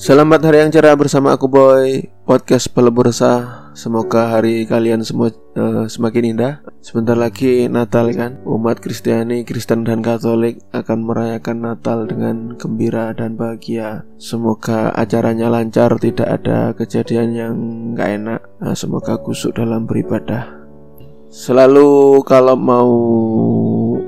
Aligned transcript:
Selamat 0.00 0.40
hari 0.48 0.64
yang 0.64 0.72
cerah 0.72 0.96
bersama 0.96 1.36
aku 1.36 1.44
Boy. 1.44 2.08
Podcast 2.24 2.72
pelebur 2.72 3.12
resah. 3.12 3.68
Semoga 3.76 4.32
hari 4.32 4.64
kalian 4.64 5.04
semua 5.04 5.28
uh, 5.60 5.84
semakin 5.92 6.32
indah. 6.32 6.64
Sebentar 6.80 7.12
lagi 7.12 7.68
Natal 7.68 8.08
kan? 8.16 8.40
Umat 8.48 8.80
Kristiani, 8.80 9.44
Kristen 9.44 9.84
dan 9.84 10.00
Katolik 10.00 10.64
akan 10.72 11.04
merayakan 11.04 11.68
Natal 11.68 12.08
dengan 12.08 12.56
gembira 12.56 13.12
dan 13.12 13.36
bahagia. 13.36 14.08
Semoga 14.16 14.88
acaranya 14.96 15.52
lancar, 15.52 15.92
tidak 16.00 16.32
ada 16.32 16.72
kejadian 16.72 17.36
yang 17.36 17.54
gak 17.92 18.24
enak. 18.24 18.40
Nah, 18.56 18.72
Semoga 18.72 19.20
kusuk 19.20 19.52
dalam 19.52 19.84
beribadah. 19.84 20.48
Selalu 21.28 22.24
kalau 22.24 22.56
mau 22.56 22.88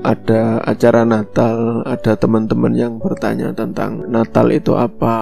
ada 0.03 0.59
acara 0.67 1.07
Natal, 1.07 1.79
ada 1.87 2.19
teman-teman 2.19 2.75
yang 2.75 2.93
bertanya 2.99 3.55
tentang 3.55 4.03
Natal 4.11 4.51
itu 4.51 4.75
apa, 4.75 5.15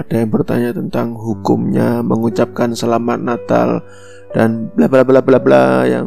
ada 0.00 0.14
yang 0.14 0.30
bertanya 0.30 0.70
tentang 0.70 1.18
hukumnya, 1.18 2.00
mengucapkan 2.06 2.70
selamat 2.70 3.18
Natal 3.18 3.82
dan 4.30 4.70
bla 4.78 4.86
bla 4.86 5.02
bla 5.02 5.18
bla 5.18 5.38
bla 5.42 5.64
yang 5.88 6.06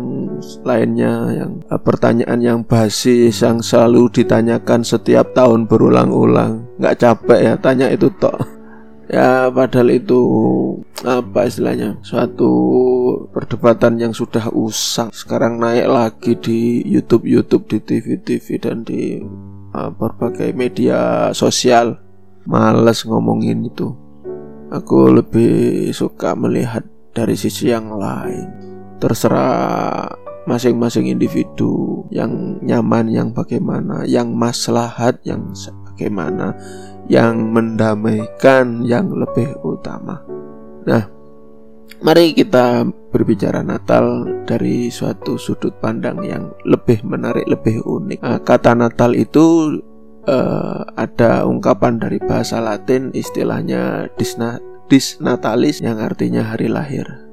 lainnya 0.64 1.14
yang 1.36 1.52
eh, 1.68 1.82
pertanyaan 1.82 2.40
yang 2.40 2.60
basis 2.64 3.44
yang 3.44 3.60
selalu 3.60 4.08
ditanyakan 4.14 4.82
setiap 4.88 5.36
tahun 5.36 5.68
berulang-ulang. 5.68 6.64
Nggak 6.80 6.98
capek 7.04 7.40
ya 7.44 7.54
tanya 7.60 7.92
itu 7.92 8.08
tok 8.16 8.61
ya 9.12 9.52
padahal 9.52 9.92
itu 9.92 10.22
apa 11.04 11.44
istilahnya 11.52 12.00
suatu 12.00 12.52
perdebatan 13.36 14.00
yang 14.00 14.14
sudah 14.16 14.48
usang. 14.56 15.12
Sekarang 15.12 15.60
naik 15.60 15.88
lagi 15.92 16.34
di 16.40 16.60
YouTube 16.88 17.28
YouTube 17.28 17.68
di 17.68 17.78
TV 17.84 18.16
TV 18.24 18.56
dan 18.56 18.88
di 18.88 19.20
uh, 19.76 19.92
berbagai 19.92 20.56
media 20.56 21.30
sosial. 21.36 22.00
Males 22.42 23.06
ngomongin 23.06 23.70
itu. 23.70 23.94
Aku 24.74 25.14
lebih 25.14 25.92
suka 25.94 26.34
melihat 26.34 26.82
dari 27.14 27.38
sisi 27.38 27.70
yang 27.70 27.94
lain. 27.94 28.50
Terserah 28.98 30.10
masing-masing 30.50 31.06
individu 31.06 32.02
yang 32.10 32.58
nyaman 32.66 33.14
yang 33.14 33.30
bagaimana 33.30 34.10
yang 34.10 34.34
maslahat 34.34 35.22
yang 35.22 35.54
bagaimana 36.02 36.58
yang 37.06 37.54
mendamaikan 37.54 38.82
yang 38.82 39.14
lebih 39.14 39.54
utama. 39.62 40.26
Nah, 40.90 41.06
mari 42.02 42.34
kita 42.34 42.90
berbicara 43.14 43.62
Natal 43.62 44.26
dari 44.50 44.90
suatu 44.90 45.38
sudut 45.38 45.78
pandang 45.78 46.26
yang 46.26 46.50
lebih 46.66 47.06
menarik, 47.06 47.46
lebih 47.46 47.86
unik. 47.86 48.20
Nah, 48.26 48.42
kata 48.42 48.74
Natal 48.74 49.14
itu 49.14 49.78
uh, 50.26 50.82
ada 50.98 51.46
ungkapan 51.46 52.02
dari 52.02 52.18
bahasa 52.18 52.58
Latin 52.58 53.14
istilahnya 53.14 54.10
disna, 54.18 54.58
disnatalis 54.90 55.86
yang 55.86 56.02
artinya 56.02 56.42
hari 56.42 56.66
lahir 56.66 57.31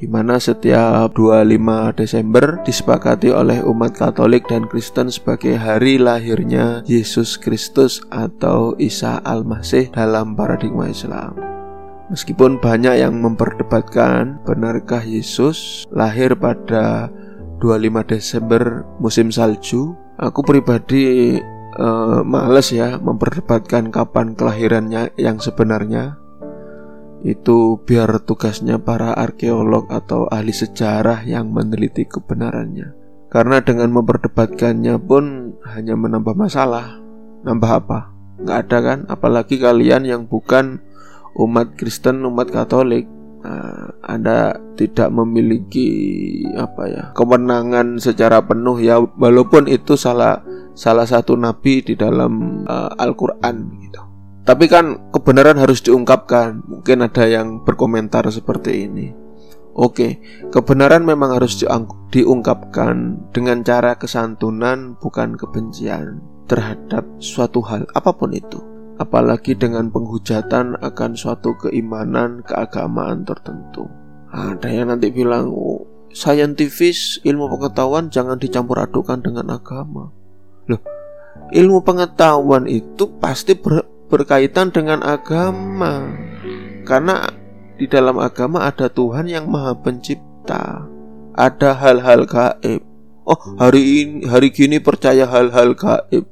di 0.00 0.08
mana 0.08 0.40
setiap 0.40 1.12
25 1.12 1.92
Desember 1.92 2.56
disepakati 2.64 3.28
oleh 3.28 3.60
umat 3.68 3.92
Katolik 3.92 4.48
dan 4.48 4.64
Kristen 4.64 5.12
sebagai 5.12 5.60
hari 5.60 6.00
lahirnya 6.00 6.80
Yesus 6.88 7.36
Kristus 7.36 8.00
atau 8.08 8.72
Isa 8.80 9.20
Al-Masih 9.28 9.92
dalam 9.92 10.32
paradigma 10.32 10.88
Islam. 10.88 11.36
Meskipun 12.08 12.58
banyak 12.58 12.96
yang 12.96 13.20
memperdebatkan 13.20 14.40
benarkah 14.48 15.04
Yesus 15.04 15.84
lahir 15.92 16.32
pada 16.32 17.12
25 17.60 18.16
Desember 18.16 18.88
musim 18.98 19.28
salju, 19.28 19.92
aku 20.16 20.40
pribadi 20.40 21.36
uh, 21.76 22.24
males 22.24 22.72
ya 22.72 22.96
memperdebatkan 22.96 23.92
kapan 23.92 24.32
kelahirannya 24.32 25.12
yang 25.20 25.36
sebenarnya 25.36 26.16
itu 27.20 27.76
biar 27.84 28.24
tugasnya 28.24 28.80
para 28.80 29.12
arkeolog 29.12 29.92
atau 29.92 30.24
ahli 30.28 30.52
sejarah 30.56 31.24
yang 31.28 31.52
meneliti 31.52 32.08
kebenarannya. 32.08 32.96
Karena 33.30 33.62
dengan 33.62 33.94
memperdebatkannya 33.94 34.96
pun 35.06 35.54
hanya 35.70 35.94
menambah 35.94 36.34
masalah. 36.34 36.98
Nambah 37.46 37.70
apa? 37.70 37.98
Nggak 38.42 38.58
ada 38.66 38.78
kan? 38.82 38.98
Apalagi 39.06 39.60
kalian 39.60 40.02
yang 40.08 40.22
bukan 40.26 40.82
umat 41.38 41.78
Kristen, 41.78 42.26
umat 42.26 42.50
Katolik. 42.50 43.06
Nah, 43.40 43.96
anda 44.04 44.60
tidak 44.76 45.08
memiliki 45.16 45.88
apa 46.52 46.82
ya 46.92 47.04
kemenangan 47.16 47.96
secara 47.96 48.44
penuh 48.44 48.76
ya 48.76 49.00
walaupun 49.00 49.64
itu 49.64 49.96
salah 49.96 50.44
salah 50.76 51.08
satu 51.08 51.40
nabi 51.40 51.80
di 51.80 51.96
dalam 51.96 52.64
uh, 52.68 52.92
Al-Qur'an 53.00 53.64
gitu. 53.80 54.09
Tapi 54.44 54.64
kan 54.66 55.12
kebenaran 55.12 55.60
harus 55.60 55.84
diungkapkan. 55.84 56.64
Mungkin 56.64 57.04
ada 57.04 57.24
yang 57.28 57.62
berkomentar 57.62 58.24
seperti 58.32 58.88
ini. 58.88 59.12
Oke, 59.70 60.18
kebenaran 60.50 61.06
memang 61.06 61.38
harus 61.38 61.62
diungkapkan 62.10 63.16
dengan 63.30 63.62
cara 63.62 63.94
kesantunan, 63.94 64.98
bukan 64.98 65.38
kebencian 65.38 66.18
terhadap 66.50 67.06
suatu 67.22 67.62
hal, 67.62 67.86
apa 67.94 68.10
pun 68.10 68.34
itu. 68.34 68.58
Apalagi 68.98 69.56
dengan 69.56 69.88
penghujatan 69.88 70.76
akan 70.82 71.10
suatu 71.16 71.56
keimanan, 71.56 72.42
keagamaan 72.44 73.24
tertentu. 73.24 73.88
Ada 74.28 74.68
yang 74.68 74.92
nanti 74.92 75.08
bilang, 75.14 75.48
oh, 75.48 75.86
saintifis, 76.10 77.22
ilmu 77.22 77.48
pengetahuan 77.48 78.10
jangan 78.10 78.36
dicampur 78.36 78.82
adukan 78.82 79.22
dengan 79.22 79.54
agama. 79.54 80.10
Loh, 80.68 80.82
ilmu 81.54 81.80
pengetahuan 81.86 82.66
itu 82.66 83.08
pasti 83.22 83.56
ber, 83.56 83.86
berkaitan 84.10 84.74
dengan 84.74 85.00
agama. 85.06 86.10
Karena 86.84 87.30
di 87.78 87.86
dalam 87.86 88.18
agama 88.18 88.66
ada 88.66 88.90
Tuhan 88.90 89.30
yang 89.30 89.46
Maha 89.46 89.78
Pencipta. 89.78 90.84
Ada 91.38 91.78
hal-hal 91.78 92.26
gaib. 92.26 92.82
Oh, 93.24 93.38
hari 93.56 94.04
ini 94.04 94.26
hari 94.26 94.50
gini 94.50 94.82
percaya 94.82 95.24
hal-hal 95.24 95.72
gaib. 95.78 96.26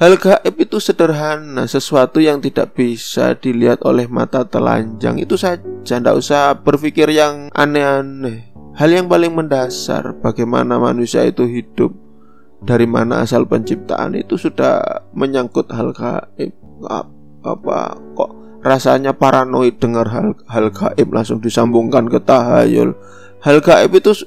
Hal 0.00 0.16
gaib 0.16 0.54
itu 0.56 0.80
sederhana, 0.80 1.68
sesuatu 1.68 2.18
yang 2.18 2.40
tidak 2.40 2.72
bisa 2.74 3.36
dilihat 3.36 3.84
oleh 3.84 4.08
mata 4.08 4.42
telanjang. 4.48 5.20
Itu 5.20 5.36
saja, 5.38 5.62
tidak 5.84 6.18
usah 6.18 6.56
berpikir 6.56 7.12
yang 7.12 7.52
aneh-aneh. 7.52 8.50
Hal 8.76 8.92
yang 8.92 9.08
paling 9.08 9.32
mendasar 9.32 10.18
bagaimana 10.20 10.76
manusia 10.76 11.24
itu 11.24 11.48
hidup 11.48 11.96
dari 12.60 12.84
mana 12.84 13.24
asal 13.24 13.48
penciptaan 13.48 14.16
itu 14.16 14.36
sudah 14.36 15.06
menyangkut 15.16 15.70
hal 15.72 15.96
gaib 15.96 16.65
apa 17.46 17.96
kok 18.18 18.30
rasanya 18.66 19.14
paranoid 19.14 19.78
dengar 19.78 20.10
hal 20.10 20.34
hal 20.50 20.74
gaib 20.74 21.08
langsung 21.14 21.38
disambungkan 21.38 22.10
ke 22.10 22.18
tahayul. 22.18 22.98
Hal 23.40 23.62
gaib 23.62 23.94
itu 23.94 24.26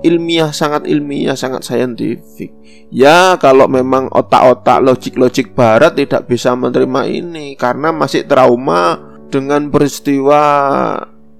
ilmiah 0.00 0.52
sangat 0.52 0.88
ilmiah 0.88 1.36
sangat 1.36 1.68
saintifik. 1.68 2.52
Ya 2.88 3.36
kalau 3.36 3.68
memang 3.68 4.08
otak-otak 4.08 4.80
logik-logik 4.80 5.52
barat 5.52 5.96
tidak 5.96 6.24
bisa 6.24 6.56
menerima 6.56 7.02
ini 7.08 7.56
karena 7.60 7.92
masih 7.92 8.24
trauma 8.24 9.00
dengan 9.28 9.68
peristiwa 9.68 10.40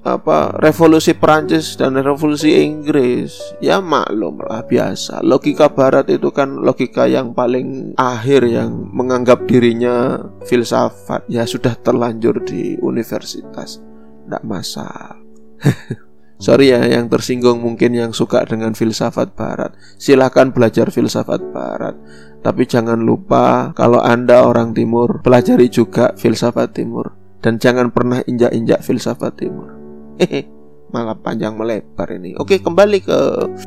apa 0.05 0.53
revolusi 0.61 1.17
Perancis 1.17 1.81
dan 1.81 1.97
revolusi 1.97 2.53
Inggris. 2.61 3.57
Ya 3.65 3.81
maklum 3.81 4.45
lah 4.45 4.61
biasa. 4.69 5.25
Logika 5.25 5.73
barat 5.73 6.13
itu 6.13 6.29
kan 6.29 6.61
logika 6.61 7.09
yang 7.09 7.33
paling 7.33 7.97
akhir 7.97 8.45
yang 8.45 8.93
menganggap 8.93 9.49
dirinya 9.49 10.21
filsafat. 10.45 11.25
Ya 11.33 11.49
sudah 11.49 11.73
terlanjur 11.81 12.45
di 12.45 12.77
universitas. 12.85 13.81
Tidak 13.81 14.45
masalah. 14.45 15.17
Sorry 16.45 16.77
ya 16.77 16.85
yang 16.85 17.09
tersinggung 17.09 17.65
mungkin 17.65 17.97
yang 17.97 18.13
suka 18.13 18.45
dengan 18.45 18.77
filsafat 18.77 19.33
barat. 19.33 19.73
Silahkan 19.97 20.53
belajar 20.53 20.93
filsafat 20.93 21.41
barat. 21.49 21.97
Tapi 22.45 22.69
jangan 22.69 23.01
lupa 23.01 23.73
kalau 23.73 24.05
anda 24.05 24.45
orang 24.45 24.77
timur 24.77 25.25
pelajari 25.25 25.73
juga 25.73 26.13
filsafat 26.13 26.77
timur. 26.77 27.17
Dan 27.41 27.57
jangan 27.57 27.93
pernah 27.93 28.25
injak-injak 28.25 28.81
filsafat 28.81 29.37
timur 29.37 29.84
malah 30.95 31.19
panjang 31.19 31.59
melebar 31.59 32.09
ini. 32.15 32.39
Oke, 32.39 32.63
kembali 32.63 32.99
ke 33.03 33.19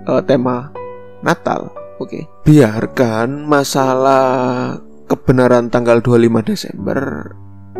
uh, 0.07 0.21
tema 0.23 0.71
Natal. 1.19 1.73
Oke. 1.97 2.29
Biarkan 2.45 3.49
masalah 3.49 4.77
kebenaran 5.09 5.67
tanggal 5.73 5.99
25 5.99 6.49
Desember 6.51 7.33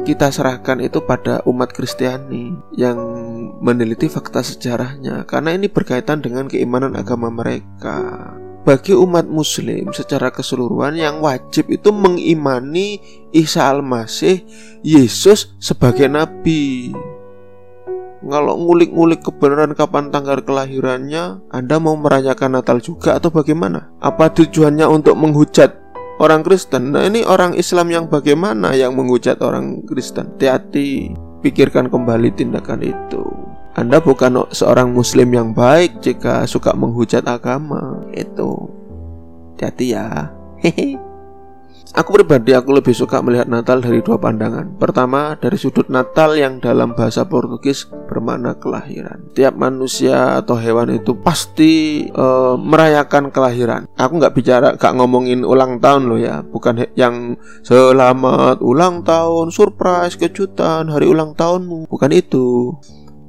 kita 0.08 0.32
serahkan 0.32 0.80
itu 0.80 1.04
pada 1.04 1.44
umat 1.44 1.76
Kristiani 1.76 2.56
yang 2.80 2.96
meneliti 3.60 4.08
fakta 4.08 4.40
sejarahnya 4.40 5.28
karena 5.28 5.52
ini 5.52 5.68
berkaitan 5.68 6.24
dengan 6.24 6.48
keimanan 6.48 6.96
agama 6.96 7.28
mereka. 7.28 8.32
Bagi 8.64 8.96
umat 8.96 9.28
muslim 9.28 9.96
secara 9.96 10.32
keseluruhan 10.32 10.96
yang 10.96 11.20
wajib 11.20 11.68
itu 11.72 11.92
mengimani 11.92 13.00
Isa 13.32 13.68
Al-Masih 13.68 14.48
Yesus 14.84 15.56
sebagai 15.60 16.08
nabi 16.12 16.92
kalau 18.26 18.58
ngulik-ngulik 18.58 19.22
kebenaran 19.22 19.78
kapan 19.78 20.10
tanggal 20.10 20.42
kelahirannya, 20.42 21.42
Anda 21.54 21.78
mau 21.78 21.94
merayakan 21.94 22.58
Natal 22.58 22.82
juga 22.82 23.22
atau 23.22 23.30
bagaimana? 23.30 23.94
Apa 24.02 24.34
tujuannya 24.34 24.90
untuk 24.90 25.14
menghujat 25.16 25.78
orang 26.18 26.42
Kristen? 26.42 26.98
Nah 26.98 27.06
ini 27.06 27.22
orang 27.22 27.54
Islam 27.54 27.94
yang 27.94 28.06
bagaimana 28.10 28.74
yang 28.74 28.98
menghujat 28.98 29.38
orang 29.46 29.86
Kristen? 29.86 30.34
Hati-hati, 30.34 31.14
pikirkan 31.46 31.94
kembali 31.94 32.34
tindakan 32.34 32.82
itu. 32.82 33.24
Anda 33.78 34.02
bukan 34.02 34.50
seorang 34.50 34.90
muslim 34.90 35.30
yang 35.38 35.54
baik 35.54 36.02
jika 36.02 36.50
suka 36.50 36.74
menghujat 36.74 37.22
agama. 37.30 38.02
Itu. 38.10 38.74
Hati 39.62 39.94
ya. 39.94 40.34
Hehe. 40.58 41.07
Aku 41.98 42.14
pribadi 42.14 42.54
aku 42.54 42.78
lebih 42.78 42.94
suka 42.94 43.26
melihat 43.26 43.50
Natal 43.50 43.82
dari 43.82 44.06
dua 44.06 44.22
pandangan. 44.22 44.78
Pertama, 44.78 45.34
dari 45.34 45.58
sudut 45.58 45.90
Natal 45.90 46.38
yang 46.38 46.62
dalam 46.62 46.94
bahasa 46.94 47.26
Portugis 47.26 47.90
bermakna 47.90 48.54
kelahiran. 48.54 49.34
Tiap 49.34 49.58
manusia 49.58 50.38
atau 50.38 50.62
hewan 50.62 50.94
itu 50.94 51.18
pasti 51.18 52.06
uh, 52.14 52.54
merayakan 52.54 53.34
kelahiran. 53.34 53.90
Aku 53.98 54.22
nggak 54.22 54.38
bicara, 54.38 54.78
nggak 54.78 54.94
ngomongin 54.94 55.42
ulang 55.42 55.82
tahun 55.82 56.06
loh 56.06 56.22
ya, 56.22 56.46
bukan 56.46 56.86
yang 56.94 57.34
selamat 57.66 58.62
ulang 58.62 59.02
tahun, 59.02 59.50
surprise, 59.50 60.22
kejutan, 60.22 60.94
hari 60.94 61.10
ulang 61.10 61.34
tahunmu, 61.34 61.90
bukan 61.90 62.14
itu. 62.14 62.78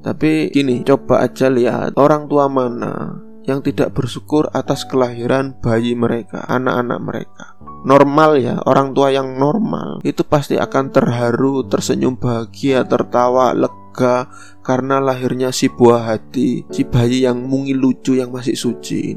Tapi 0.04 0.52
gini, 0.52 0.84
coba 0.84 1.24
aja 1.24 1.48
lihat 1.48 1.96
orang 1.96 2.28
tua 2.28 2.52
mana 2.52 3.27
yang 3.48 3.64
tidak 3.64 3.96
bersyukur 3.96 4.52
atas 4.52 4.84
kelahiran 4.84 5.56
bayi 5.64 5.96
mereka, 5.96 6.44
anak-anak 6.44 7.00
mereka. 7.00 7.44
Normal 7.88 8.36
ya 8.36 8.60
orang 8.68 8.92
tua 8.92 9.08
yang 9.08 9.40
normal. 9.40 10.04
Itu 10.04 10.28
pasti 10.28 10.60
akan 10.60 10.92
terharu 10.92 11.64
tersenyum 11.64 12.20
bahagia 12.20 12.84
tertawa 12.84 13.56
lega 13.56 14.28
karena 14.60 15.00
lahirnya 15.00 15.48
si 15.48 15.72
buah 15.72 16.12
hati 16.12 16.68
si 16.68 16.84
bayi 16.84 17.24
yang 17.24 17.48
mungil 17.48 17.80
lucu 17.80 18.20
yang 18.20 18.28
masih 18.28 18.58
suci. 18.58 19.16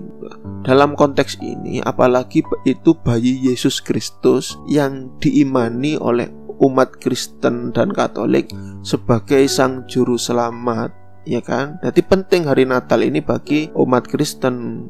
Dalam 0.64 0.96
konteks 0.96 1.42
ini 1.44 1.84
apalagi 1.84 2.46
itu 2.64 2.96
bayi 2.96 3.42
Yesus 3.44 3.84
Kristus 3.84 4.56
yang 4.70 5.12
diimani 5.20 5.98
oleh 6.00 6.30
umat 6.62 7.02
Kristen 7.02 7.74
dan 7.74 7.90
Katolik 7.90 8.54
sebagai 8.86 9.42
sang 9.50 9.90
juru 9.90 10.16
selamat 10.16 11.01
ya 11.26 11.42
kan? 11.42 11.78
Jadi 11.82 12.02
penting 12.06 12.48
hari 12.50 12.64
Natal 12.66 13.02
ini 13.02 13.22
bagi 13.22 13.70
umat 13.74 14.08
Kristen. 14.10 14.88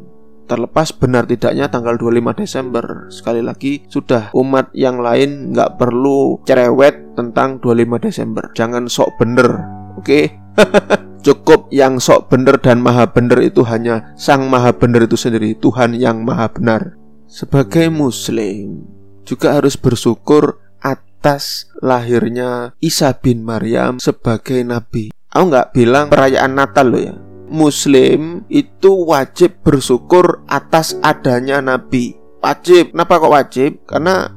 Terlepas 0.50 0.92
benar 0.92 1.24
tidaknya 1.32 1.72
tanggal 1.72 1.96
25 1.96 2.44
Desember. 2.44 3.08
Sekali 3.08 3.40
lagi 3.40 3.88
sudah 3.88 4.36
umat 4.36 4.68
yang 4.76 5.00
lain 5.00 5.56
nggak 5.56 5.80
perlu 5.80 6.44
cerewet 6.44 7.16
tentang 7.16 7.64
25 7.64 8.04
Desember. 8.04 8.44
Jangan 8.52 8.92
sok 8.92 9.16
bener 9.16 9.48
oke? 9.96 10.04
Okay? 10.04 10.26
cukup 11.22 11.70
yang 11.70 12.02
sok 12.02 12.34
bener 12.34 12.58
dan 12.58 12.82
maha 12.82 13.06
bener 13.08 13.46
itu 13.46 13.62
hanya 13.64 14.12
sang 14.18 14.50
maha 14.50 14.74
bener 14.74 15.06
itu 15.06 15.16
sendiri 15.16 15.56
Tuhan 15.56 15.96
yang 15.96 16.26
maha 16.26 16.50
benar. 16.52 16.98
Sebagai 17.32 17.88
muslim 17.88 18.84
juga 19.24 19.56
harus 19.56 19.80
bersyukur 19.80 20.60
atas 20.82 21.70
lahirnya 21.80 22.76
Isa 22.82 23.16
bin 23.16 23.46
Maryam 23.46 24.02
sebagai 24.02 24.60
nabi 24.66 25.14
aku 25.32 25.44
nggak 25.50 25.70
bilang 25.74 26.06
perayaan 26.12 26.54
Natal 26.54 26.88
loh 26.92 27.02
ya 27.02 27.16
Muslim 27.52 28.48
itu 28.48 28.92
wajib 29.04 29.60
bersyukur 29.62 30.48
atas 30.48 30.96
adanya 31.04 31.60
Nabi. 31.60 32.16
Wajib. 32.40 32.96
Kenapa 32.96 33.20
kok 33.20 33.36
wajib? 33.36 33.72
Karena 33.84 34.32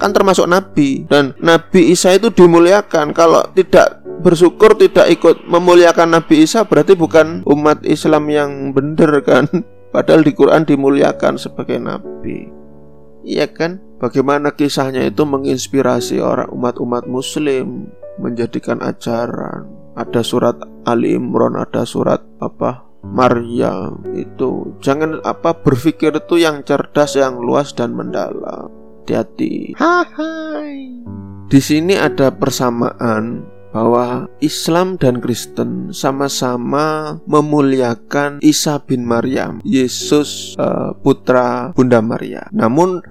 kan 0.00 0.10
termasuk 0.10 0.48
Nabi 0.48 1.06
dan 1.06 1.36
Nabi 1.38 1.92
Isa 1.92 2.16
itu 2.16 2.32
dimuliakan. 2.32 3.12
Kalau 3.12 3.44
tidak 3.52 4.00
bersyukur 4.24 4.74
tidak 4.80 5.12
ikut 5.12 5.44
memuliakan 5.44 6.18
Nabi 6.18 6.48
Isa 6.48 6.64
berarti 6.64 6.96
bukan 6.96 7.44
umat 7.44 7.84
Islam 7.84 8.32
yang 8.32 8.50
benar 8.72 9.20
kan? 9.22 9.44
Padahal 9.94 10.26
di 10.26 10.32
Quran 10.34 10.66
dimuliakan 10.66 11.38
sebagai 11.38 11.78
Nabi. 11.78 12.50
Iya 13.22 13.46
kan? 13.52 13.78
Bagaimana 14.02 14.56
kisahnya 14.56 15.06
itu 15.06 15.22
menginspirasi 15.22 16.18
orang 16.18 16.50
umat-umat 16.50 17.06
Muslim 17.06 17.88
menjadikan 18.18 18.82
ajaran 18.82 19.83
ada 19.94 20.20
surat 20.26 20.58
Ali 20.84 21.14
Imran, 21.14 21.54
ada 21.58 21.86
surat 21.86 22.20
apa 22.42 22.84
Maryam 23.04 24.00
itu 24.16 24.74
jangan 24.80 25.20
apa 25.22 25.54
berpikir 25.60 26.16
itu 26.16 26.40
yang 26.40 26.64
cerdas, 26.64 27.14
yang 27.14 27.38
luas 27.38 27.76
dan 27.76 27.92
mendalam. 27.92 28.70
Hati-hati. 29.04 29.76
Hai. 29.76 31.04
Di 31.52 31.60
sini 31.60 31.92
ada 31.92 32.32
persamaan 32.32 33.44
bahwa 33.74 34.30
Islam 34.38 34.94
dan 34.96 35.18
Kristen 35.18 35.90
sama-sama 35.90 37.18
memuliakan 37.26 38.38
Isa 38.40 38.78
bin 38.80 39.04
Maryam, 39.04 39.58
Yesus 39.66 40.54
uh, 40.56 40.94
putra 41.02 41.74
Bunda 41.76 41.98
Maria. 41.98 42.46
Namun 42.54 43.02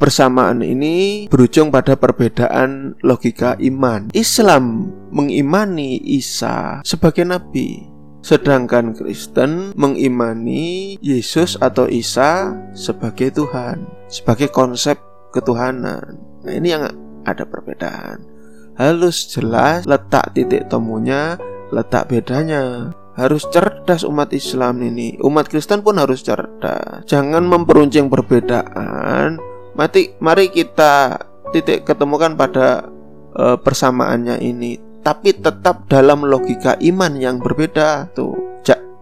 Persamaan 0.00 0.64
ini 0.64 1.28
berujung 1.28 1.68
pada 1.68 1.92
perbedaan 1.92 2.96
logika 3.04 3.60
iman. 3.60 4.08
Islam 4.16 4.88
mengimani 5.12 6.00
Isa 6.00 6.80
sebagai 6.88 7.28
nabi, 7.28 7.84
sedangkan 8.24 8.96
Kristen 8.96 9.76
mengimani 9.76 10.96
Yesus 11.04 11.60
atau 11.60 11.84
Isa 11.84 12.56
sebagai 12.72 13.28
Tuhan, 13.28 13.84
sebagai 14.08 14.48
konsep 14.48 14.96
ketuhanan. 15.36 16.16
Nah, 16.48 16.52
ini 16.56 16.72
yang 16.72 16.88
ada 17.28 17.44
perbedaan. 17.44 18.24
Halus 18.80 19.28
jelas 19.28 19.84
letak 19.84 20.32
titik 20.32 20.64
temunya, 20.72 21.36
letak 21.76 22.08
bedanya 22.08 22.96
harus 23.20 23.44
cerdas 23.52 24.00
umat 24.08 24.32
Islam 24.32 24.80
ini. 24.80 25.20
Umat 25.20 25.52
Kristen 25.52 25.84
pun 25.84 26.00
harus 26.00 26.24
cerdas. 26.24 27.04
Jangan 27.04 27.44
memperuncing 27.44 28.08
perbedaan 28.08 29.49
Mati, 29.80 30.12
mari 30.20 30.52
kita 30.52 31.16
titik 31.56 31.88
ketemukan 31.88 32.36
pada 32.36 32.84
uh, 33.32 33.56
persamaannya 33.56 34.36
ini, 34.44 34.76
tapi 35.00 35.32
tetap 35.32 35.88
dalam 35.88 36.28
logika 36.28 36.76
iman 36.84 37.16
yang 37.16 37.40
berbeda. 37.40 38.12
Tuh, 38.12 38.50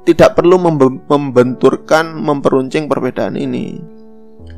tidak 0.08 0.40
perlu 0.40 0.56
membenturkan, 1.04 2.16
memperuncing 2.16 2.88
perbedaan 2.88 3.36
ini. 3.36 3.76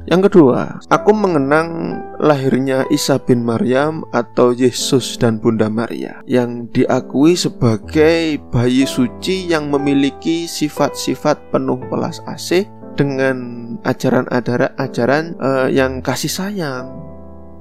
Yang 0.06 0.31
kedua, 0.31 0.78
aku 0.87 1.11
mengenang 1.11 1.99
lahirnya 2.22 2.87
Isa 2.94 3.19
bin 3.19 3.43
Maryam 3.43 4.06
atau 4.14 4.55
Yesus 4.55 5.19
dan 5.19 5.43
Bunda 5.43 5.67
Maria 5.67 6.22
yang 6.25 6.70
diakui 6.70 7.34
sebagai 7.34 8.38
bayi 8.55 8.87
suci 8.87 9.50
yang 9.50 9.69
memiliki 9.69 10.46
sifat-sifat 10.46 11.50
penuh 11.50 11.82
belas 11.90 12.22
asih 12.31 12.64
dengan 12.99 13.37
ajaran-ajaran 13.85 15.37
uh, 15.39 15.69
yang 15.71 16.03
kasih 16.03 16.31
sayang. 16.31 16.89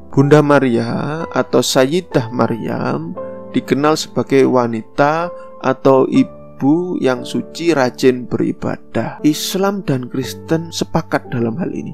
Bunda 0.09 0.41
Maria 0.41 1.23
atau 1.29 1.61
Sayyidah 1.61 2.33
Maryam 2.33 3.13
dikenal 3.53 3.93
sebagai 3.93 4.43
wanita 4.49 5.29
atau 5.61 6.09
ibu 6.09 6.97
yang 6.97 7.21
suci 7.21 7.71
rajin 7.77 8.25
beribadah. 8.25 9.21
Islam 9.21 9.85
dan 9.85 10.09
Kristen 10.09 10.73
sepakat 10.73 11.29
dalam 11.29 11.55
hal 11.61 11.69
ini. 11.71 11.93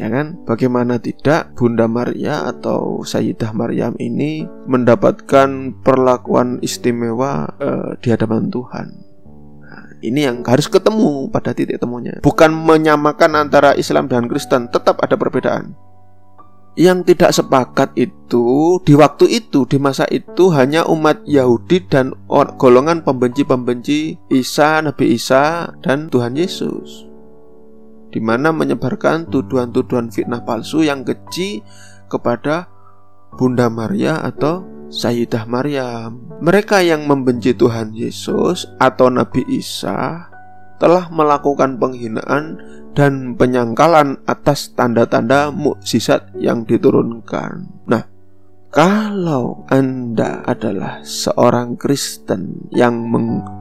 Ya 0.00 0.08
kan? 0.08 0.40
Bagaimana 0.48 0.96
tidak 0.96 1.52
Bunda 1.58 1.84
Maria 1.84 2.48
atau 2.48 3.04
Sayyidah 3.04 3.52
Maryam 3.52 3.92
ini 4.00 4.48
mendapatkan 4.64 5.76
perlakuan 5.84 6.56
istimewa 6.64 7.52
uh, 7.60 7.98
di 8.00 8.08
hadapan 8.08 8.48
Tuhan 8.48 9.09
ini 10.00 10.26
yang 10.26 10.40
harus 10.44 10.66
ketemu 10.66 11.28
pada 11.28 11.52
titik 11.52 11.80
temunya. 11.80 12.20
Bukan 12.24 12.52
menyamakan 12.52 13.36
antara 13.36 13.76
Islam 13.76 14.08
dan 14.08 14.26
Kristen, 14.26 14.68
tetap 14.72 15.00
ada 15.04 15.16
perbedaan. 15.16 15.76
Yang 16.78 17.12
tidak 17.12 17.30
sepakat 17.34 17.92
itu 17.98 18.78
di 18.86 18.94
waktu 18.96 19.26
itu, 19.42 19.66
di 19.66 19.76
masa 19.76 20.06
itu 20.08 20.48
hanya 20.54 20.86
umat 20.86 21.20
Yahudi 21.26 21.84
dan 21.90 22.14
golongan 22.56 23.02
pembenci-pembenci 23.04 24.16
Isa, 24.32 24.80
Nabi 24.80 25.18
Isa, 25.18 25.74
dan 25.82 26.08
Tuhan 26.08 26.38
Yesus. 26.38 27.04
Di 28.10 28.22
mana 28.22 28.54
menyebarkan 28.54 29.28
tuduhan-tuduhan 29.28 30.14
fitnah 30.14 30.42
palsu 30.46 30.86
yang 30.86 31.04
keji 31.04 31.62
kepada 32.10 32.70
Bunda 33.34 33.70
Maria 33.70 34.18
atau 34.22 34.66
Sayyidah 34.90 35.46
Maryam. 35.46 36.26
Mereka 36.42 36.82
yang 36.82 37.06
membenci 37.06 37.54
Tuhan 37.54 37.94
Yesus 37.94 38.66
atau 38.82 39.06
Nabi 39.06 39.46
Isa 39.46 40.26
telah 40.82 41.06
melakukan 41.14 41.78
penghinaan 41.78 42.58
dan 42.98 43.38
penyangkalan 43.38 44.18
atas 44.26 44.74
tanda-tanda 44.74 45.54
mukjizat 45.54 46.34
yang 46.34 46.66
diturunkan. 46.66 47.70
Nah, 47.86 48.02
kalau 48.74 49.62
Anda 49.70 50.42
adalah 50.42 51.06
seorang 51.06 51.78
Kristen 51.78 52.70
yang 52.74 53.06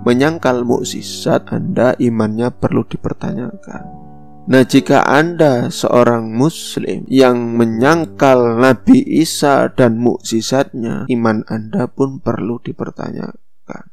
menyangkal 0.02 0.66
mukjizat, 0.66 1.50
Anda 1.54 1.94
imannya 2.02 2.50
perlu 2.58 2.82
dipertanyakan. 2.90 3.86
Nah, 4.50 4.66
jika 4.66 5.06
Anda 5.06 5.70
seorang 5.70 6.34
Muslim 6.34 7.06
yang 7.06 7.54
menyangkal 7.54 8.58
Nabi 8.58 9.06
Isa 9.06 9.70
dan 9.70 10.02
mukjizatnya, 10.02 11.06
iman 11.06 11.46
Anda 11.46 11.86
pun 11.86 12.18
perlu 12.18 12.58
dipertanyakan. 12.58 13.84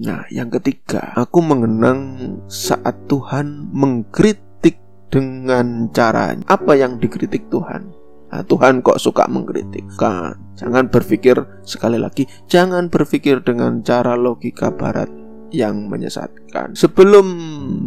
Nah, 0.00 0.24
yang 0.32 0.48
ketiga, 0.48 1.12
aku 1.12 1.44
mengenang 1.44 2.00
saat 2.48 3.04
Tuhan 3.04 3.68
mengkritik 3.68 4.80
dengan 5.12 5.92
caranya. 5.92 6.40
Apa 6.48 6.72
yang 6.72 6.96
dikritik 6.96 7.52
Tuhan? 7.52 7.92
Nah, 8.32 8.40
Tuhan 8.48 8.80
kok 8.80 8.96
suka 8.96 9.28
mengkritik? 9.28 9.84
Kan, 10.00 10.40
jangan 10.56 10.88
berpikir 10.88 11.36
sekali 11.68 12.00
lagi, 12.00 12.24
jangan 12.48 12.88
berpikir 12.88 13.44
dengan 13.44 13.84
cara 13.84 14.16
logika 14.16 14.72
barat 14.72 15.17
yang 15.50 15.88
menyesatkan. 15.88 16.76
Sebelum 16.76 17.26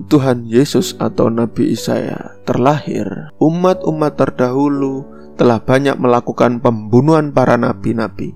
Tuhan 0.09 0.49
Yesus 0.49 0.97
atau 0.97 1.29
Nabi 1.29 1.73
Isa 1.73 1.97
terlahir, 2.45 3.33
umat-umat 3.37 4.17
terdahulu 4.17 5.05
telah 5.37 5.61
banyak 5.61 5.97
melakukan 5.97 6.61
pembunuhan 6.61 7.33
para 7.33 7.57
nabi-nabi, 7.57 8.33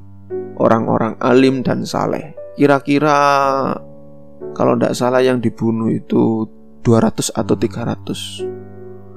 orang-orang 0.58 1.18
alim 1.22 1.62
dan 1.62 1.86
saleh. 1.86 2.34
Kira-kira 2.56 3.18
kalau 4.56 4.74
tidak 4.80 4.96
salah 4.96 5.20
yang 5.20 5.44
dibunuh 5.44 5.92
itu 5.92 6.48
200 6.86 7.34
atau 7.36 7.56
300 7.58 8.66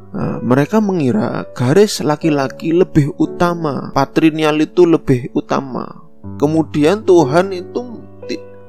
Nah, 0.09 0.41
mereka 0.41 0.81
mengira 0.81 1.45
garis 1.53 2.01
laki-laki 2.01 2.73
lebih 2.73 3.13
utama, 3.21 3.93
patrinial 3.93 4.57
itu 4.65 4.89
lebih 4.89 5.29
utama. 5.37 6.09
Kemudian 6.41 7.05
Tuhan 7.05 7.53
itu 7.53 7.81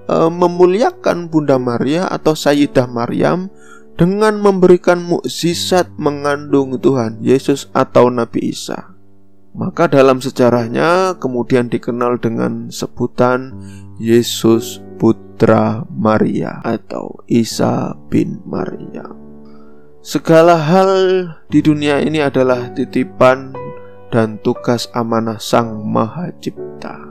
e, 0.09 0.15
memuliakan 0.33 1.29
Bunda 1.29 1.61
Maria 1.61 2.09
atau 2.09 2.33
Sayyidah 2.33 2.89
Maryam 2.89 3.53
dengan 3.93 4.41
memberikan 4.41 5.05
mukjizat 5.05 5.93
mengandung 6.01 6.73
Tuhan 6.81 7.21
Yesus 7.21 7.69
atau 7.77 8.09
Nabi 8.09 8.49
Isa. 8.49 8.95
Maka 9.53 9.91
dalam 9.91 10.23
sejarahnya 10.23 11.19
kemudian 11.19 11.67
dikenal 11.67 12.17
dengan 12.17 12.71
sebutan 12.71 13.53
Yesus 13.99 14.79
putra 14.95 15.83
Maria 15.91 16.63
atau 16.63 17.19
Isa 17.27 17.91
bin 18.07 18.39
Maria. 18.47 19.03
Segala 19.99 20.55
hal 20.55 20.91
di 21.51 21.59
dunia 21.59 21.99
ini 21.99 22.23
adalah 22.23 22.71
titipan 22.71 23.51
dan 24.15 24.39
tugas 24.39 24.87
amanah 24.95 25.43
Sang 25.43 25.83
Maha 25.83 26.31
Cipta. 26.39 27.08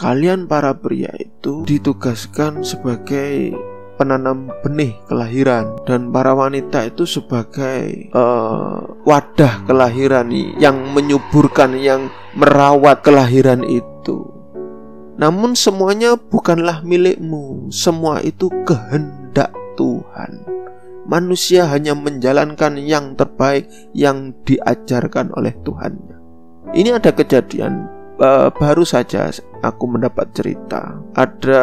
Kalian 0.00 0.48
para 0.48 0.72
pria 0.72 1.12
itu 1.20 1.60
ditugaskan 1.68 2.64
sebagai 2.64 3.52
penanam 4.00 4.48
benih 4.64 4.96
kelahiran 5.04 5.76
dan 5.84 6.08
para 6.08 6.32
wanita 6.32 6.88
itu 6.88 7.04
sebagai 7.04 8.08
uh, 8.16 8.80
wadah 9.04 9.60
kelahiran 9.68 10.32
yang 10.56 10.96
menyuburkan 10.96 11.76
yang 11.76 12.08
merawat 12.32 13.04
kelahiran 13.04 13.60
itu. 13.60 14.24
Namun 15.20 15.52
semuanya 15.52 16.16
bukanlah 16.16 16.80
milikmu, 16.80 17.68
semua 17.68 18.24
itu 18.24 18.48
kehendak 18.64 19.52
Tuhan 19.76 20.48
manusia 21.04 21.68
hanya 21.68 21.92
menjalankan 21.92 22.80
yang 22.80 23.18
terbaik 23.18 23.68
yang 23.92 24.32
diajarkan 24.48 25.34
oleh 25.34 25.52
Tuhannya. 25.60 26.16
Ini 26.70 27.02
ada 27.02 27.10
kejadian 27.10 27.99
uh, 28.20 28.48
baru 28.52 28.84
saja 28.84 29.32
aku 29.64 29.84
mendapat 29.88 30.30
cerita. 30.36 31.00
Ada 31.16 31.62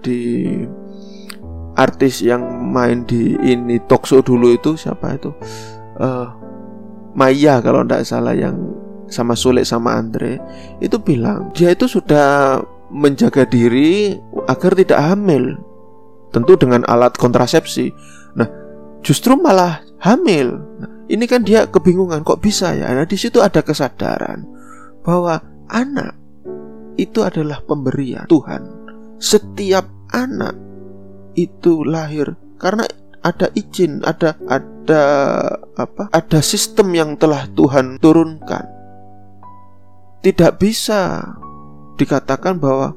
di 0.00 0.46
artis 1.76 2.24
yang 2.24 2.40
main 2.72 3.04
di 3.04 3.36
ini 3.42 3.76
talkshow 3.84 4.24
dulu 4.24 4.54
itu 4.56 4.78
siapa 4.78 5.18
itu? 5.18 5.30
Uh, 6.00 6.30
Maya 7.16 7.60
kalau 7.64 7.84
tidak 7.84 8.04
salah 8.04 8.36
yang 8.36 8.56
sama 9.08 9.38
Sulit 9.38 9.64
sama 9.64 9.96
Andre 9.96 10.36
itu 10.82 10.98
bilang 10.98 11.48
dia 11.54 11.72
itu 11.72 11.88
sudah 11.88 12.60
menjaga 12.90 13.46
diri 13.48 14.18
agar 14.46 14.76
tidak 14.76 15.00
hamil 15.00 15.56
tentu 16.30 16.58
dengan 16.58 16.84
alat 16.84 17.16
kontrasepsi. 17.16 17.90
Nah, 18.36 18.48
justru 19.00 19.38
malah 19.38 19.80
hamil. 20.04 20.60
Nah, 20.76 20.90
ini 21.08 21.24
kan 21.24 21.40
dia 21.46 21.64
kebingungan 21.64 22.20
kok 22.26 22.44
bisa 22.44 22.76
ya. 22.76 22.92
Nah, 22.92 23.08
di 23.08 23.16
situ 23.16 23.40
ada 23.40 23.64
kesadaran 23.64 24.44
bahwa 25.00 25.40
anak 25.70 26.14
itu 26.96 27.20
adalah 27.22 27.60
pemberian 27.64 28.24
Tuhan. 28.26 28.88
Setiap 29.20 29.88
anak 30.12 30.56
itu 31.36 31.84
lahir 31.84 32.36
karena 32.56 32.88
ada 33.20 33.50
izin, 33.52 34.00
ada 34.06 34.38
ada 34.48 35.04
apa? 35.76 36.08
Ada 36.14 36.40
sistem 36.40 36.94
yang 36.94 37.10
telah 37.18 37.44
Tuhan 37.52 37.98
turunkan. 38.00 38.64
Tidak 40.22 40.52
bisa 40.58 41.22
dikatakan 41.98 42.58
bahwa 42.58 42.94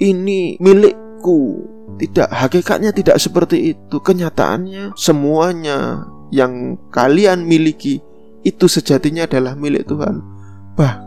ini 0.00 0.56
milikku 0.60 1.64
tidak, 1.96 2.28
hakikatnya 2.28 2.92
tidak 2.92 3.16
seperti 3.20 3.76
itu. 3.76 3.96
Kenyataannya 4.00 4.96
semuanya 4.96 6.04
yang 6.32 6.76
kalian 6.92 7.46
miliki 7.46 8.02
itu 8.44 8.66
sejatinya 8.68 9.24
adalah 9.24 9.56
milik 9.56 9.88
Tuhan. 9.88 10.20
Bahkan 10.76 11.05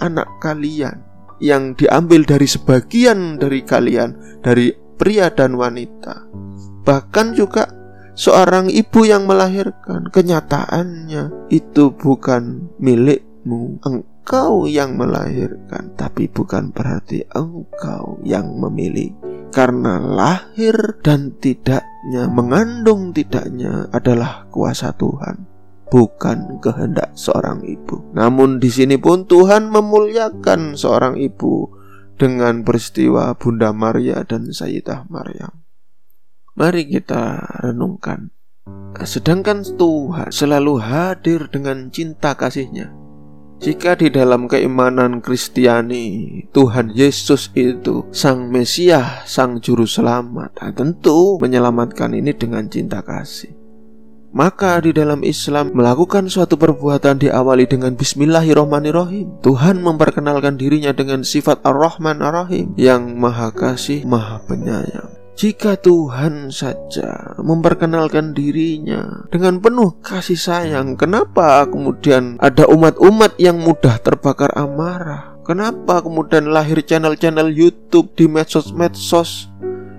anak 0.00 0.28
kalian 0.42 1.02
yang 1.40 1.76
diambil 1.76 2.24
dari 2.24 2.48
sebagian 2.48 3.36
dari 3.36 3.60
kalian, 3.64 4.40
dari 4.40 4.72
pria 4.96 5.28
dan 5.28 5.56
wanita. 5.56 6.28
Bahkan 6.86 7.36
juga 7.36 7.68
seorang 8.16 8.72
ibu 8.72 9.04
yang 9.04 9.28
melahirkan, 9.28 10.08
kenyataannya 10.08 11.52
itu 11.52 11.92
bukan 11.92 12.72
milikmu. 12.80 13.78
Engkau 13.84 14.66
yang 14.66 14.98
melahirkan, 14.98 15.94
tapi 15.94 16.26
bukan 16.26 16.74
berarti 16.74 17.22
engkau 17.30 18.18
yang 18.26 18.58
memiliki 18.58 19.14
karena 19.56 19.96
lahir 19.96 21.00
dan 21.00 21.32
tidaknya, 21.40 22.28
mengandung 22.28 23.16
tidaknya 23.16 23.88
adalah 23.88 24.44
kuasa 24.52 24.92
Tuhan, 24.92 25.48
bukan 25.88 26.58
kehendak 26.62 27.14
seorang 27.14 27.62
ibu. 27.62 28.02
Namun 28.12 28.58
di 28.58 28.70
sini 28.70 28.98
pun 28.98 29.24
Tuhan 29.26 29.70
memuliakan 29.70 30.74
seorang 30.74 31.18
ibu 31.18 31.70
dengan 32.16 32.64
peristiwa 32.64 33.36
Bunda 33.36 33.70
Maria 33.70 34.24
dan 34.24 34.50
Sayyidah 34.50 35.06
Maryam. 35.12 35.64
Mari 36.56 36.88
kita 36.88 37.44
renungkan. 37.60 38.32
Sedangkan 38.96 39.60
Tuhan 39.62 40.32
selalu 40.32 40.80
hadir 40.80 41.52
dengan 41.52 41.92
cinta 41.92 42.32
kasihnya 42.32 43.06
jika 43.56 43.96
di 43.96 44.12
dalam 44.12 44.52
keimanan 44.52 45.24
Kristiani 45.24 46.44
Tuhan 46.52 46.92
Yesus 46.92 47.48
itu 47.56 48.04
Sang 48.12 48.52
Mesias, 48.52 49.24
Sang 49.24 49.64
Juru 49.64 49.88
Selamat 49.88 50.52
Tentu 50.76 51.40
menyelamatkan 51.40 52.12
ini 52.12 52.36
dengan 52.36 52.68
cinta 52.68 53.00
kasih 53.00 53.55
maka 54.34 54.82
di 54.82 54.90
dalam 54.94 55.22
Islam 55.26 55.74
melakukan 55.74 56.26
suatu 56.26 56.58
perbuatan 56.58 57.22
diawali 57.22 57.66
dengan 57.68 57.94
Bismillahirrohmanirrohim 57.94 59.42
Tuhan 59.44 59.82
memperkenalkan 59.82 60.58
dirinya 60.58 60.90
dengan 60.90 61.22
sifat 61.22 61.62
Ar-Rahman 61.62 62.22
Ar-Rahim 62.24 62.74
Yang 62.74 63.02
maha 63.14 63.48
kasih, 63.54 64.02
maha 64.06 64.42
penyayang 64.46 65.16
jika 65.36 65.76
Tuhan 65.76 66.48
saja 66.48 67.36
memperkenalkan 67.36 68.32
dirinya 68.32 69.28
dengan 69.28 69.60
penuh 69.60 70.00
kasih 70.00 70.40
sayang, 70.40 70.96
kenapa 70.96 71.68
kemudian 71.68 72.40
ada 72.40 72.64
umat-umat 72.64 73.36
yang 73.36 73.60
mudah 73.60 74.00
terbakar 74.00 74.48
amarah? 74.56 75.36
Kenapa 75.44 76.00
kemudian 76.00 76.48
lahir 76.48 76.80
channel-channel 76.80 77.52
YouTube 77.52 78.16
di 78.16 78.32
medsos-medsos 78.32 79.52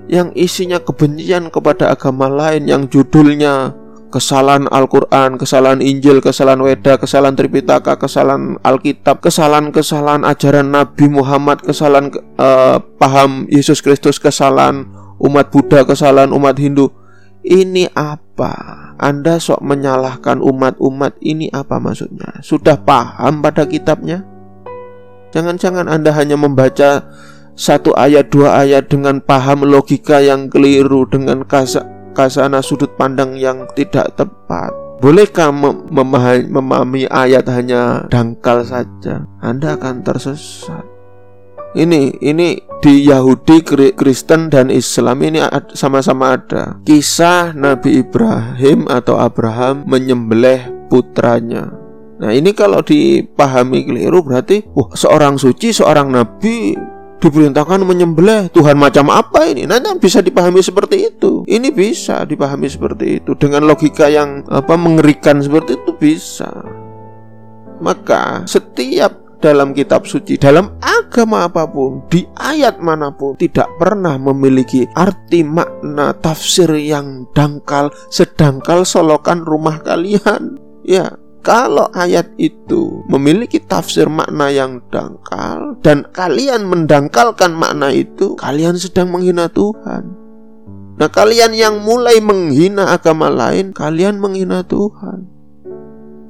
yang 0.09 0.33
isinya 0.33 0.81
kebencian 0.81 1.53
kepada 1.53 1.93
agama 1.93 2.25
lain 2.25 2.65
yang 2.65 2.89
judulnya 2.89 3.76
kesalahan 4.07 4.65
Al-Quran, 4.71 5.35
kesalahan 5.35 5.83
Injil, 5.83 6.23
kesalahan 6.23 6.63
Weda, 6.63 6.95
kesalahan 6.95 7.35
Tripitaka, 7.35 7.99
kesalahan 7.99 8.55
Alkitab, 8.63 9.19
kesalahan-kesalahan 9.19 10.23
ajaran 10.23 10.71
Nabi 10.71 11.11
Muhammad, 11.11 11.59
kesalahan 11.59 12.11
uh, 12.39 12.79
paham 12.99 13.45
Yesus 13.51 13.83
Kristus, 13.83 14.17
kesalahan 14.17 14.87
umat 15.19 15.51
Buddha, 15.51 15.83
kesalahan 15.83 16.31
umat 16.31 16.55
Hindu. 16.55 16.89
Ini 17.47 17.95
apa? 17.95 18.51
Anda 18.99 19.39
sok 19.39 19.63
menyalahkan 19.63 20.43
umat-umat 20.43 21.15
ini 21.23 21.47
apa 21.53 21.79
maksudnya? 21.79 22.43
Sudah 22.43 22.75
paham 22.75 23.39
pada 23.39 23.63
kitabnya? 23.63 24.27
Jangan-jangan 25.31 25.87
Anda 25.87 26.11
hanya 26.11 26.35
membaca 26.35 27.07
satu 27.57 27.95
ayat 27.97 28.29
dua 28.29 28.61
ayat 28.61 28.91
dengan 28.91 29.17
paham 29.17 29.65
logika 29.65 30.21
yang 30.21 30.45
keliru 30.51 31.09
dengan 31.09 31.41
kasa, 31.47 31.87
kasana 32.17 32.65
sudut 32.65 32.97
pandang 32.97 33.37
yang 33.37 33.69
tidak 33.77 34.17
tepat. 34.17 34.73
Bolehkah 34.97 35.53
mem 35.53 35.85
memahami 35.93 37.05
ayat 37.05 37.45
hanya 37.53 38.09
dangkal 38.09 38.65
saja? 38.65 39.29
Anda 39.45 39.77
akan 39.77 40.01
tersesat. 40.01 40.81
Ini 41.77 42.17
ini 42.25 42.57
di 42.81 43.05
Yahudi, 43.05 43.61
Kristen 43.93 44.49
dan 44.49 44.73
Islam 44.73 45.21
ini 45.21 45.37
sama-sama 45.77 46.33
ada. 46.33 46.81
Kisah 46.81 47.53
Nabi 47.53 48.01
Ibrahim 48.01 48.89
atau 48.89 49.21
Abraham 49.21 49.85
menyembelih 49.85 50.89
putranya. 50.89 51.69
Nah, 52.17 52.33
ini 52.33 52.49
kalau 52.57 52.81
dipahami 52.81 53.85
keliru 53.85 54.25
berarti 54.25 54.65
wah, 54.73 54.89
seorang 54.97 55.37
suci, 55.37 55.69
seorang 55.69 56.09
nabi 56.09 56.73
diperintahkan 57.17 57.81
menyembelih 57.81 58.49
Tuhan 58.53 58.77
macam 58.77 59.09
apa 59.09 59.49
ini? 59.49 59.65
Nah, 59.65 59.81
bisa 59.97 60.21
dipahami 60.21 60.61
seperti 60.61 61.13
itu. 61.13 61.43
Ini 61.49 61.69
bisa 61.73 62.23
dipahami 62.23 62.69
seperti 62.69 63.21
itu 63.23 63.33
dengan 63.35 63.65
logika 63.65 64.07
yang 64.09 64.45
apa 64.49 64.77
mengerikan 64.77 65.41
seperti 65.41 65.77
itu 65.77 65.91
bisa. 65.97 66.49
Maka 67.77 68.45
setiap 68.49 69.27
dalam 69.37 69.73
kitab 69.73 70.09
suci, 70.09 70.37
dalam 70.37 70.81
agama 70.81 71.45
apa 71.45 71.69
pun, 71.69 72.01
di 72.09 72.25
ayat 72.41 72.81
mana 72.81 73.13
pun, 73.13 73.37
tidak 73.37 73.69
pernah 73.77 74.17
memiliki 74.17 74.89
arti 74.97 75.45
makna 75.45 76.17
tafsir 76.17 76.73
yang 76.73 77.29
dangkal, 77.37 77.93
sedangkal 78.09 78.81
solokan 78.81 79.45
rumah 79.45 79.77
kalian. 79.85 80.57
Ya, 80.87 81.13
kalau 81.47 81.87
ayat 81.95 82.27
itu 82.35 83.07
memiliki 83.07 83.63
tafsir 83.63 84.11
makna 84.11 84.51
yang 84.51 84.83
dangkal 84.91 85.79
dan 85.79 86.03
kalian 86.11 86.67
mendangkalkan 86.67 87.55
makna 87.55 87.87
itu, 87.95 88.35
kalian 88.35 88.75
sedang 88.75 89.07
menghina 89.15 89.47
Tuhan. 89.47 90.11
Nah, 90.99 91.07
kalian 91.07 91.55
yang 91.55 91.79
mulai 91.79 92.19
menghina 92.19 92.91
agama 92.91 93.31
lain, 93.31 93.71
kalian 93.71 94.19
menghina 94.19 94.67
Tuhan. 94.67 95.36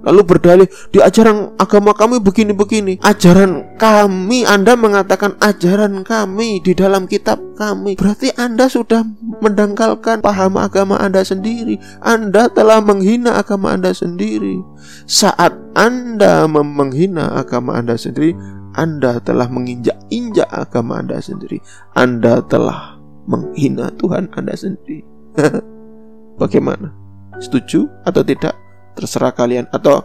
Lalu 0.07 0.21
berdalih 0.23 0.67
di 0.87 1.03
ajaran 1.03 1.51
agama 1.59 1.91
kami 1.91 2.23
begini-begini. 2.23 3.03
Ajaran 3.03 3.75
kami 3.75 4.47
Anda 4.47 4.79
mengatakan 4.79 5.35
ajaran 5.43 6.07
kami 6.07 6.63
di 6.63 6.71
dalam 6.71 7.11
kitab 7.11 7.43
kami. 7.59 7.99
Berarti 7.99 8.31
Anda 8.39 8.71
sudah 8.71 9.03
mendangkalkan 9.43 10.23
paham 10.23 10.55
agama 10.55 10.95
Anda 10.95 11.27
sendiri. 11.27 11.75
Anda 11.99 12.47
telah 12.47 12.79
menghina 12.79 13.35
agama 13.35 13.75
Anda 13.75 13.91
sendiri. 13.91 14.63
Saat 15.03 15.51
Anda 15.75 16.47
menghina 16.47 17.35
agama 17.35 17.75
Anda 17.75 17.99
sendiri 17.99 18.31
Anda 18.79 19.19
telah 19.19 19.51
menginjak-injak 19.51 20.47
agama 20.47 21.03
Anda 21.03 21.19
sendiri. 21.19 21.59
Anda 21.99 22.39
telah 22.47 22.95
menghina 23.27 23.91
Tuhan 23.99 24.31
Anda 24.39 24.55
sendiri. 24.55 25.03
Bagaimana? 26.41 26.95
Setuju 27.43 27.91
atau 28.07 28.23
tidak? 28.23 28.66
Terserah 28.97 29.31
kalian. 29.37 29.69
Atau 29.69 30.01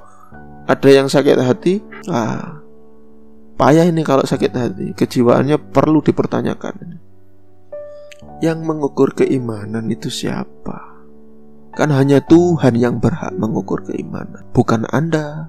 ada 0.69 0.89
yang 0.93 1.09
sakit 1.09 1.41
hati? 1.41 1.81
Ah 2.13 2.63
payah 3.57 3.87
ini 3.87 4.03
kalau 4.03 4.27
sakit 4.27 4.53
hati. 4.53 4.87
Kejiwaannya 4.93 5.71
perlu 5.71 6.03
dipertanyakan 6.03 6.99
yang 8.43 8.59
mengukur 8.67 9.15
keimanan 9.15 9.87
itu 9.87 10.11
siapa? 10.11 10.91
Kan 11.73 11.89
hanya 11.95 12.21
Tuhan 12.21 12.77
yang 12.77 13.01
berhak 13.01 13.33
mengukur 13.39 13.87
keimanan. 13.87 14.45
Bukan 14.53 14.85
Anda 14.91 15.49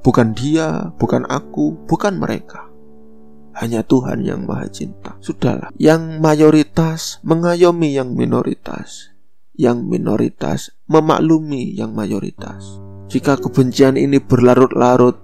bukan 0.00 0.36
dia 0.36 0.94
bukan 0.96 1.26
aku 1.26 1.74
bukan 1.90 2.16
mereka. 2.16 2.70
Hanya 3.54 3.86
Tuhan 3.86 4.26
yang 4.26 4.50
maha 4.50 4.66
cinta. 4.66 5.14
Sudahlah, 5.22 5.70
yang 5.78 6.18
mayoritas 6.18 7.22
mengayomi 7.22 7.94
yang 7.94 8.10
minoritas 8.10 9.13
yang 9.54 9.86
minoritas 9.86 10.74
memaklumi 10.90 11.74
yang 11.74 11.94
mayoritas. 11.94 12.82
Jika 13.08 13.38
kebencian 13.38 13.94
ini 13.94 14.18
berlarut-larut, 14.18 15.20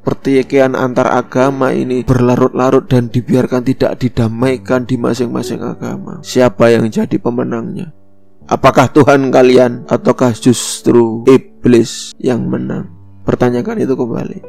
pertikaian 0.00 0.72
antar 0.72 1.12
agama 1.12 1.70
ini 1.76 2.00
berlarut-larut 2.02 2.88
dan 2.88 3.12
dibiarkan 3.12 3.60
tidak 3.66 4.00
didamaikan 4.00 4.88
di 4.88 4.96
masing-masing 4.96 5.60
agama, 5.60 6.24
siapa 6.24 6.72
yang 6.72 6.88
jadi 6.88 7.20
pemenangnya? 7.20 7.92
Apakah 8.50 8.90
Tuhan 8.90 9.30
kalian 9.30 9.86
ataukah 9.86 10.34
justru 10.34 11.22
iblis 11.30 12.16
yang 12.18 12.50
menang? 12.50 12.90
Pertanyakan 13.22 13.84
itu 13.84 13.94
kembali. 13.94 14.40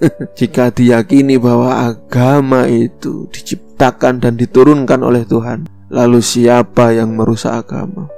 Jika 0.38 0.72
diyakini 0.72 1.36
bahwa 1.36 1.92
agama 1.92 2.64
itu 2.64 3.28
diciptakan 3.28 4.24
dan 4.24 4.40
diturunkan 4.40 5.04
oleh 5.04 5.28
Tuhan, 5.28 5.68
lalu 5.92 6.24
siapa 6.24 6.96
yang 6.96 7.12
merusak 7.12 7.52
agama? 7.52 8.08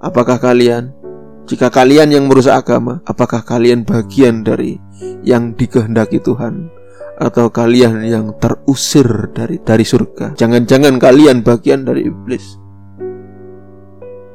Apakah 0.00 0.40
kalian, 0.40 0.96
jika 1.44 1.68
kalian 1.68 2.08
yang 2.08 2.24
merusak 2.24 2.64
agama, 2.64 3.04
apakah 3.04 3.44
kalian 3.44 3.84
bagian 3.84 4.40
dari 4.40 4.80
yang 5.20 5.52
dikehendaki 5.52 6.24
Tuhan? 6.24 6.72
Atau 7.20 7.52
kalian 7.52 8.00
yang 8.08 8.32
terusir 8.40 9.28
dari 9.36 9.60
dari 9.60 9.84
surga? 9.84 10.40
Jangan-jangan 10.40 10.96
kalian 10.96 11.44
bagian 11.44 11.84
dari 11.84 12.08
iblis. 12.08 12.56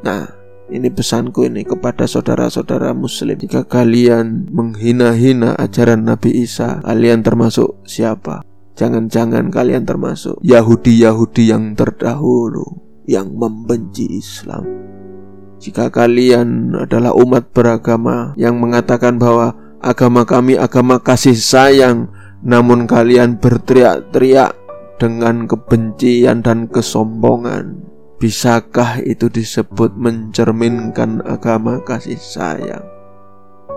Nah, 0.05 0.29
ini 0.69 0.93
pesanku 0.93 1.49
ini 1.49 1.65
kepada 1.65 2.05
saudara-saudara 2.05 2.93
muslim 2.93 3.37
Jika 3.41 3.65
kalian 3.65 4.49
menghina-hina 4.53 5.57
ajaran 5.57 6.05
Nabi 6.05 6.45
Isa 6.45 6.81
Kalian 6.81 7.25
termasuk 7.25 7.81
siapa? 7.85 8.45
Jangan-jangan 8.77 9.49
kalian 9.49 9.85
termasuk 9.85 10.37
Yahudi-Yahudi 10.45 11.53
yang 11.53 11.73
terdahulu 11.73 12.65
Yang 13.05 13.27
membenci 13.33 14.05
Islam 14.13 14.65
jika 15.59 15.89
kalian 15.89 16.75
adalah 16.75 17.15
umat 17.15 17.49
beragama 17.55 18.35
yang 18.35 18.59
mengatakan 18.59 19.17
bahwa 19.17 19.55
agama 19.79 20.25
kami 20.25 20.59
agama 20.59 20.99
kasih 20.99 21.37
sayang, 21.37 22.09
namun 22.45 22.85
kalian 22.85 23.37
berteriak-teriak 23.41 24.53
dengan 25.01 25.45
kebencian 25.45 26.41
dan 26.45 26.67
kesombongan, 26.71 27.85
bisakah 28.17 29.01
itu 29.03 29.27
disebut 29.27 29.93
mencerminkan 29.95 31.21
agama 31.25 31.81
kasih 31.83 32.19
sayang? 32.19 32.83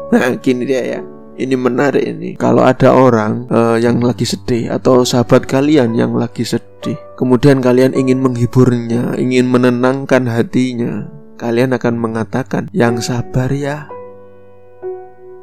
Nah, 0.09 0.37
gini 0.41 0.65
dia 0.65 0.99
ya. 0.99 1.01
Ini 1.39 1.55
menarik 1.55 2.03
ini. 2.03 2.35
Kalau 2.35 2.67
ada 2.67 2.91
orang 2.91 3.47
uh, 3.47 3.79
yang 3.79 4.03
lagi 4.03 4.27
sedih 4.27 4.75
atau 4.75 5.07
sahabat 5.07 5.47
kalian 5.47 5.95
yang 5.95 6.19
lagi 6.19 6.43
sedih, 6.43 6.99
kemudian 7.15 7.63
kalian 7.63 7.95
ingin 7.95 8.19
menghiburnya, 8.19 9.15
ingin 9.15 9.47
menenangkan 9.47 10.27
hatinya, 10.27 11.07
kalian 11.39 11.73
akan 11.73 11.95
mengatakan, 11.97 12.67
"Yang 12.75 13.09
sabar 13.09 13.49
ya, 13.55 13.87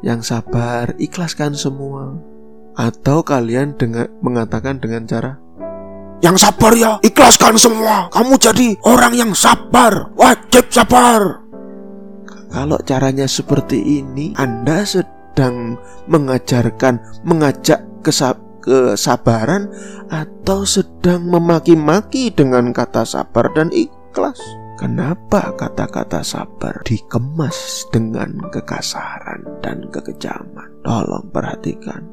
yang 0.04 0.20
sabar, 0.20 0.92
ikhlaskan 1.00 1.56
semua." 1.56 2.20
Atau 2.76 3.24
kalian 3.24 3.80
dengan 3.80 4.04
mengatakan 4.20 4.76
dengan 4.76 5.08
cara, 5.08 5.40
"Yang 6.20 6.44
sabar 6.44 6.72
ya, 6.76 6.92
ikhlaskan 7.00 7.56
semua. 7.56 8.12
Kamu 8.12 8.36
jadi 8.36 8.76
orang 8.84 9.16
yang 9.16 9.32
sabar, 9.32 10.12
wajib 10.12 10.68
sabar." 10.68 11.40
Kalau 12.52 12.78
caranya 12.84 13.24
seperti 13.24 14.04
ini, 14.04 14.36
Anda 14.36 14.84
sedang 14.84 15.80
mengajarkan, 16.06 17.24
mengajak 17.24 17.80
kesab 18.04 18.46
kesabaran 18.66 19.70
atau 20.10 20.66
sedang 20.66 21.22
memaki-maki 21.30 22.34
dengan 22.34 22.74
kata 22.74 23.06
sabar 23.06 23.46
dan 23.54 23.70
ikhlas. 23.70 24.65
Kenapa 24.76 25.56
kata-kata 25.56 26.20
sabar 26.20 26.84
dikemas 26.84 27.88
dengan 27.88 28.36
kekasaran 28.52 29.40
dan 29.64 29.88
kekejaman? 29.88 30.84
Tolong 30.84 31.32
perhatikan. 31.32 32.04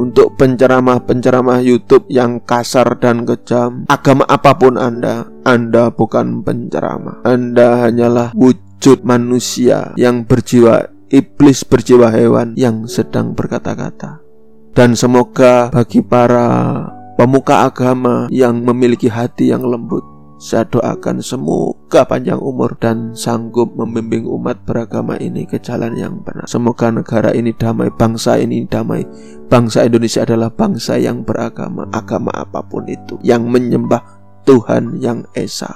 Untuk 0.00 0.32
penceramah-penceramah 0.40 1.60
YouTube 1.60 2.08
yang 2.08 2.40
kasar 2.40 2.96
dan 3.04 3.28
kejam, 3.28 3.84
agama 3.92 4.24
apa 4.32 4.56
pun 4.56 4.80
Anda, 4.80 5.28
Anda 5.44 5.92
bukan 5.92 6.40
penceramah. 6.40 7.20
Anda 7.28 7.84
hanyalah 7.84 8.32
wujud 8.32 9.04
manusia 9.04 9.92
yang 10.00 10.24
berjiwa 10.24 10.88
iblis 11.12 11.68
berjiwa 11.68 12.08
hewan 12.16 12.56
yang 12.56 12.88
sedang 12.88 13.36
berkata-kata. 13.36 14.24
Dan 14.72 14.96
semoga 14.96 15.68
bagi 15.68 16.00
para 16.00 16.80
pemuka 17.20 17.68
agama 17.68 18.24
yang 18.32 18.64
memiliki 18.64 19.12
hati 19.12 19.52
yang 19.52 19.64
lembut 19.64 20.15
saya 20.36 20.68
doakan 20.68 21.24
semoga 21.24 22.04
panjang 22.04 22.36
umur 22.36 22.76
dan 22.76 23.16
sanggup 23.16 23.72
membimbing 23.72 24.28
umat 24.28 24.60
beragama 24.68 25.16
ini 25.16 25.48
ke 25.48 25.56
jalan 25.56 25.96
yang 25.96 26.20
benar. 26.20 26.44
Semoga 26.44 26.92
negara 26.92 27.32
ini 27.32 27.56
damai, 27.56 27.88
bangsa 27.88 28.36
ini 28.36 28.68
damai. 28.68 29.00
Bangsa 29.48 29.88
Indonesia 29.88 30.28
adalah 30.28 30.52
bangsa 30.52 31.00
yang 31.00 31.24
beragama, 31.24 31.88
agama 31.88 32.32
apa 32.36 32.60
pun 32.60 32.84
itu, 32.84 33.16
yang 33.24 33.48
menyembah 33.48 34.04
Tuhan 34.44 35.00
yang 35.00 35.24
Esa. 35.32 35.72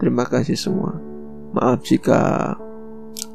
Terima 0.00 0.24
kasih 0.24 0.56
semua. 0.56 0.96
Maaf 1.52 1.84
jika 1.84 2.54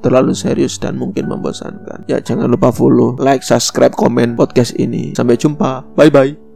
terlalu 0.02 0.34
serius 0.34 0.82
dan 0.82 0.98
mungkin 0.98 1.30
membosankan. 1.30 2.10
Ya 2.10 2.18
jangan 2.20 2.50
lupa 2.50 2.74
follow, 2.74 3.16
like, 3.22 3.46
subscribe, 3.46 3.94
komen 3.94 4.34
podcast 4.34 4.74
ini. 4.82 5.14
Sampai 5.14 5.38
jumpa. 5.38 5.86
Bye 5.94 6.10
bye. 6.10 6.53